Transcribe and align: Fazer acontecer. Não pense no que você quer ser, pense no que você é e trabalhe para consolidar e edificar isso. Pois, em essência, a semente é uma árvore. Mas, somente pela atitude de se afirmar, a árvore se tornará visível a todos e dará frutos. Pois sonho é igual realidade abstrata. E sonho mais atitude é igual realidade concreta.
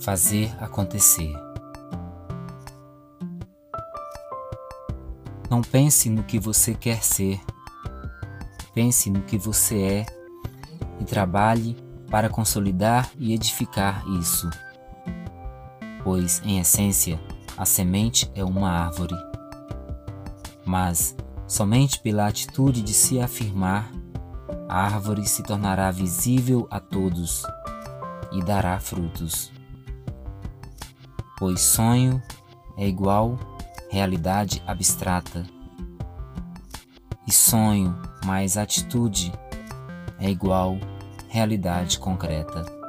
Fazer 0.00 0.50
acontecer. 0.58 1.30
Não 5.50 5.60
pense 5.60 6.08
no 6.08 6.22
que 6.22 6.38
você 6.38 6.74
quer 6.74 7.04
ser, 7.04 7.38
pense 8.72 9.10
no 9.10 9.20
que 9.22 9.36
você 9.36 9.82
é 9.82 10.06
e 11.00 11.04
trabalhe 11.04 11.76
para 12.10 12.30
consolidar 12.30 13.10
e 13.18 13.34
edificar 13.34 14.02
isso. 14.18 14.48
Pois, 16.02 16.40
em 16.46 16.58
essência, 16.58 17.20
a 17.58 17.66
semente 17.66 18.30
é 18.34 18.42
uma 18.42 18.70
árvore. 18.70 19.14
Mas, 20.64 21.14
somente 21.46 22.00
pela 22.00 22.26
atitude 22.26 22.80
de 22.80 22.94
se 22.94 23.20
afirmar, 23.20 23.90
a 24.66 24.82
árvore 24.82 25.26
se 25.26 25.42
tornará 25.42 25.90
visível 25.90 26.66
a 26.70 26.80
todos 26.80 27.42
e 28.32 28.42
dará 28.42 28.80
frutos. 28.80 29.59
Pois 31.40 31.62
sonho 31.62 32.22
é 32.76 32.86
igual 32.86 33.38
realidade 33.90 34.62
abstrata. 34.66 35.42
E 37.26 37.32
sonho 37.32 37.98
mais 38.26 38.58
atitude 38.58 39.32
é 40.18 40.28
igual 40.28 40.76
realidade 41.30 41.98
concreta. 41.98 42.79